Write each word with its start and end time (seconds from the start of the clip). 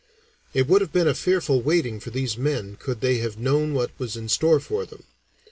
It 0.55 0.67
would 0.67 0.81
have 0.81 0.91
been 0.91 1.07
a 1.07 1.13
fearful 1.13 1.61
waiting 1.61 1.99
for 1.99 2.09
these 2.09 2.35
men 2.35 2.75
could 2.75 3.01
they 3.01 3.19
have 3.19 3.37
known 3.37 3.75
what 3.75 3.91
was 3.99 4.17
in 4.17 4.29
store 4.29 4.59
for 4.59 4.83
them. 4.83 5.03